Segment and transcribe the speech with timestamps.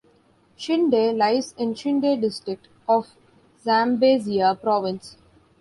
[0.57, 3.09] Chinde lies in Chinde District of
[3.63, 5.15] Zambezia Province.